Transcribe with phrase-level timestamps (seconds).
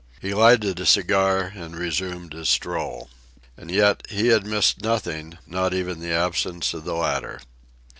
[0.19, 3.11] He lighted a cigar and resumed his stroll.
[3.55, 7.39] And yet he had missed nothing, not even the absence of the ladder.